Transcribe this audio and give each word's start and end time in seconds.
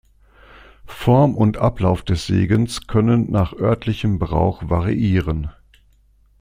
Form 0.87 1.35
und 1.35 1.57
Ablauf 1.57 2.01
des 2.01 2.25
Segens 2.25 2.87
können 2.87 3.29
nach 3.29 3.53
örtlichem 3.59 4.17
Brauch 4.17 4.63
variieren. 4.67 5.51